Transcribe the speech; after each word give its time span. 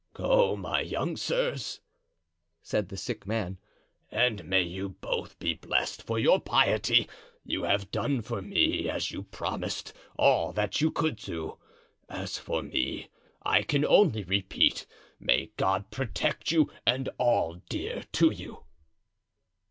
"Go, 0.15 0.55
my 0.55 0.81
young 0.81 1.15
sirs," 1.15 1.79
said 2.63 2.89
the 2.89 2.97
sick 2.97 3.27
man, 3.27 3.59
"and 4.09 4.43
may 4.45 4.63
you 4.63 4.89
both 4.89 5.37
be 5.37 5.53
blessed 5.53 6.01
for 6.01 6.17
your 6.17 6.39
piety. 6.41 7.07
You 7.45 7.65
have 7.65 7.91
done 7.91 8.23
for 8.23 8.41
me, 8.41 8.89
as 8.89 9.11
you 9.11 9.21
promised, 9.21 9.93
all 10.17 10.53
that 10.53 10.81
you 10.81 10.89
could 10.89 11.17
do. 11.17 11.59
As 12.09 12.39
for 12.39 12.63
me 12.63 13.09
I 13.43 13.61
can 13.61 13.85
only 13.85 14.23
repeat, 14.23 14.87
may 15.19 15.51
God 15.55 15.91
protect 15.91 16.49
you 16.51 16.71
and 16.83 17.07
all 17.19 17.61
dear 17.69 18.01
to 18.13 18.31
you!" 18.31 18.63